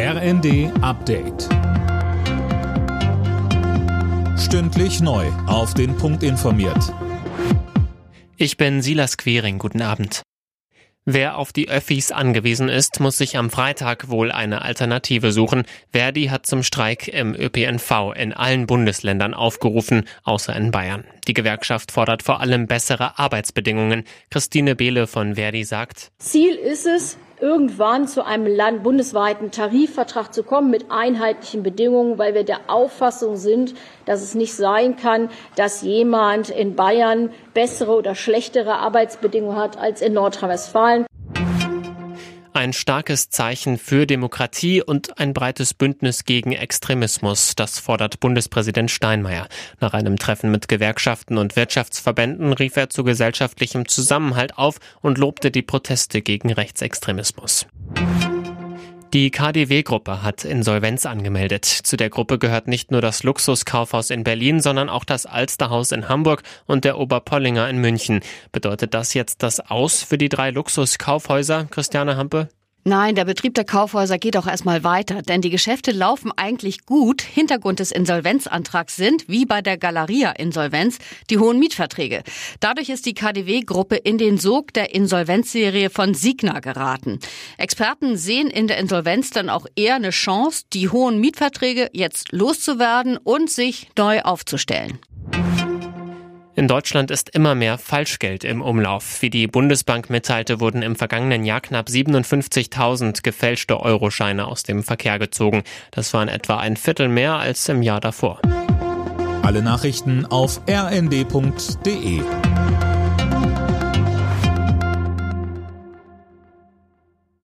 RND 0.00 0.70
Update. 0.80 1.48
Stündlich 4.38 5.00
neu. 5.00 5.26
Auf 5.48 5.74
den 5.74 5.96
Punkt 5.96 6.22
informiert. 6.22 6.94
Ich 8.36 8.56
bin 8.56 8.80
Silas 8.80 9.16
Quering. 9.16 9.58
Guten 9.58 9.82
Abend. 9.82 10.22
Wer 11.04 11.36
auf 11.36 11.52
die 11.52 11.68
Öffis 11.68 12.12
angewiesen 12.12 12.68
ist, 12.68 13.00
muss 13.00 13.18
sich 13.18 13.36
am 13.36 13.50
Freitag 13.50 14.08
wohl 14.08 14.30
eine 14.30 14.62
Alternative 14.62 15.32
suchen. 15.32 15.64
Verdi 15.90 16.26
hat 16.26 16.46
zum 16.46 16.62
Streik 16.62 17.08
im 17.08 17.34
ÖPNV 17.34 18.12
in 18.14 18.32
allen 18.32 18.68
Bundesländern 18.68 19.34
aufgerufen, 19.34 20.04
außer 20.22 20.54
in 20.54 20.70
Bayern. 20.70 21.02
Die 21.26 21.34
Gewerkschaft 21.34 21.90
fordert 21.90 22.22
vor 22.22 22.40
allem 22.40 22.68
bessere 22.68 23.18
Arbeitsbedingungen. 23.18 24.04
Christine 24.30 24.76
Behle 24.76 25.08
von 25.08 25.34
Verdi 25.34 25.64
sagt, 25.64 26.12
Ziel 26.20 26.54
ist 26.54 26.86
es, 26.86 27.18
irgendwann 27.40 28.06
zu 28.06 28.24
einem 28.24 28.46
Land 28.46 28.82
bundesweiten 28.82 29.50
Tarifvertrag 29.50 30.32
zu 30.32 30.42
kommen 30.42 30.70
mit 30.70 30.90
einheitlichen 30.90 31.62
Bedingungen, 31.62 32.18
weil 32.18 32.34
wir 32.34 32.44
der 32.44 32.68
Auffassung 32.68 33.36
sind, 33.36 33.74
dass 34.06 34.22
es 34.22 34.34
nicht 34.34 34.54
sein 34.54 34.96
kann, 34.96 35.30
dass 35.56 35.82
jemand 35.82 36.50
in 36.50 36.76
Bayern 36.76 37.30
bessere 37.54 37.96
oder 37.96 38.14
schlechtere 38.14 38.74
Arbeitsbedingungen 38.74 39.56
hat 39.56 39.76
als 39.78 40.02
in 40.02 40.12
Nordrhein-Westfalen. 40.12 41.07
Ein 42.52 42.72
starkes 42.72 43.30
Zeichen 43.30 43.78
für 43.78 44.06
Demokratie 44.06 44.82
und 44.82 45.18
ein 45.18 45.32
breites 45.32 45.74
Bündnis 45.74 46.24
gegen 46.24 46.52
Extremismus, 46.52 47.54
das 47.54 47.78
fordert 47.78 48.20
Bundespräsident 48.20 48.90
Steinmeier. 48.90 49.48
Nach 49.80 49.92
einem 49.92 50.16
Treffen 50.16 50.50
mit 50.50 50.68
Gewerkschaften 50.68 51.38
und 51.38 51.56
Wirtschaftsverbänden 51.56 52.52
rief 52.52 52.76
er 52.76 52.90
zu 52.90 53.04
gesellschaftlichem 53.04 53.86
Zusammenhalt 53.86 54.58
auf 54.58 54.78
und 55.02 55.18
lobte 55.18 55.50
die 55.50 55.62
Proteste 55.62 56.22
gegen 56.22 56.52
Rechtsextremismus. 56.52 57.66
Die 59.14 59.30
KDW-Gruppe 59.30 60.22
hat 60.22 60.44
Insolvenz 60.44 61.06
angemeldet. 61.06 61.64
Zu 61.64 61.96
der 61.96 62.10
Gruppe 62.10 62.38
gehört 62.38 62.68
nicht 62.68 62.90
nur 62.90 63.00
das 63.00 63.22
Luxuskaufhaus 63.22 64.10
in 64.10 64.22
Berlin, 64.22 64.60
sondern 64.60 64.90
auch 64.90 65.04
das 65.04 65.24
Alsterhaus 65.24 65.92
in 65.92 66.10
Hamburg 66.10 66.42
und 66.66 66.84
der 66.84 66.98
Oberpollinger 66.98 67.70
in 67.70 67.78
München. 67.78 68.20
Bedeutet 68.52 68.92
das 68.92 69.14
jetzt 69.14 69.42
das 69.42 69.60
Aus 69.60 70.02
für 70.02 70.18
die 70.18 70.28
drei 70.28 70.50
Luxuskaufhäuser, 70.50 71.68
Christiane 71.70 72.18
Hampe? 72.18 72.50
Nein, 72.84 73.16
der 73.16 73.26
Betrieb 73.26 73.54
der 73.54 73.64
Kaufhäuser 73.64 74.16
geht 74.18 74.36
auch 74.36 74.46
erstmal 74.46 74.82
weiter, 74.82 75.20
denn 75.20 75.42
die 75.42 75.50
Geschäfte 75.50 75.90
laufen 75.90 76.32
eigentlich 76.36 76.86
gut. 76.86 77.20
Hintergrund 77.20 77.80
des 77.80 77.92
Insolvenzantrags 77.92 78.96
sind, 78.96 79.28
wie 79.28 79.44
bei 79.44 79.60
der 79.60 79.76
Galeria-Insolvenz, 79.76 80.98
die 81.28 81.38
hohen 81.38 81.58
Mietverträge. 81.58 82.22
Dadurch 82.60 82.88
ist 82.88 83.04
die 83.04 83.14
KDW-Gruppe 83.14 83.96
in 83.96 84.16
den 84.16 84.38
Sog 84.38 84.72
der 84.72 84.94
Insolvenzserie 84.94 85.90
von 85.90 86.14
Signa 86.14 86.60
geraten. 86.60 87.18
Experten 87.58 88.16
sehen 88.16 88.48
in 88.48 88.68
der 88.68 88.78
Insolvenz 88.78 89.30
dann 89.30 89.50
auch 89.50 89.66
eher 89.76 89.96
eine 89.96 90.10
Chance, 90.10 90.64
die 90.72 90.88
hohen 90.88 91.20
Mietverträge 91.20 91.90
jetzt 91.92 92.32
loszuwerden 92.32 93.18
und 93.18 93.50
sich 93.50 93.90
neu 93.98 94.22
aufzustellen. 94.22 94.98
In 96.58 96.66
Deutschland 96.66 97.12
ist 97.12 97.28
immer 97.28 97.54
mehr 97.54 97.78
Falschgeld 97.78 98.42
im 98.42 98.62
Umlauf. 98.62 99.22
Wie 99.22 99.30
die 99.30 99.46
Bundesbank 99.46 100.10
mitteilte, 100.10 100.58
wurden 100.58 100.82
im 100.82 100.96
vergangenen 100.96 101.44
Jahr 101.44 101.60
knapp 101.60 101.86
57.000 101.86 103.22
gefälschte 103.22 103.78
Euroscheine 103.78 104.48
aus 104.48 104.64
dem 104.64 104.82
Verkehr 104.82 105.20
gezogen. 105.20 105.62
Das 105.92 106.12
waren 106.14 106.26
etwa 106.26 106.58
ein 106.58 106.76
Viertel 106.76 107.06
mehr 107.06 107.34
als 107.34 107.68
im 107.68 107.80
Jahr 107.80 108.00
davor. 108.00 108.40
Alle 109.42 109.62
Nachrichten 109.62 110.26
auf 110.26 110.60
rnd.de 110.68 112.22